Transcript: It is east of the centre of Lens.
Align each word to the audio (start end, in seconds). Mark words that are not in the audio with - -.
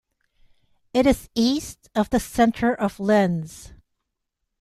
It 0.95 1.05
is 1.05 1.29
east 1.35 1.87
of 1.93 2.09
the 2.09 2.19
centre 2.19 2.73
of 2.73 2.99
Lens. 2.99 3.71